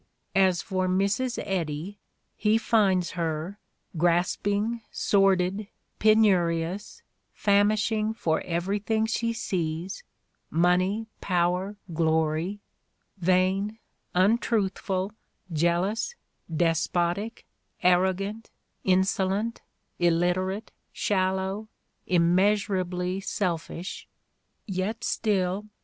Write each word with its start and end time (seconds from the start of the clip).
As 0.35 0.63
for 0.63 0.87
Mrs. 0.87 1.37
Eddy, 1.45 1.99
he 2.35 2.57
finds 2.57 3.11
her 3.11 3.59
"grasping, 3.95 4.81
sordid, 4.89 5.67
penurious, 5.99 7.03
famishing 7.35 8.15
for 8.15 8.41
everything 8.43 9.05
she 9.05 9.31
sees— 9.31 10.03
^money, 10.51 11.05
power, 11.21 11.75
glory— 11.93 12.61
^vain, 13.23 13.77
un 14.15 14.39
truthful, 14.39 15.11
jealous, 15.53 16.15
despotic, 16.51 17.45
arrogant, 17.83 18.49
insolent, 18.83 19.61
illiterate, 19.99 20.71
shallow, 20.91 21.67
immeasurably 22.07 23.19
selfish"... 23.19 24.07
yet 24.65 25.03
still 25.03 25.67